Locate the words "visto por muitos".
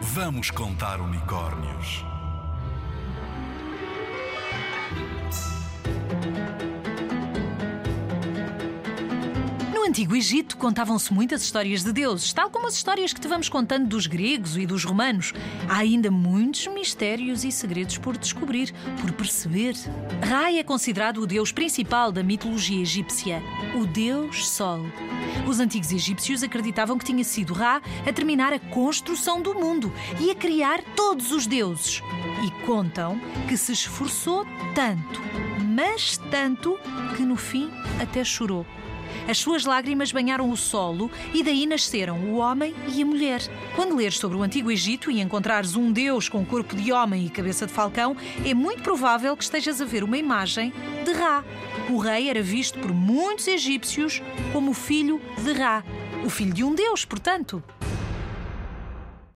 52.42-53.46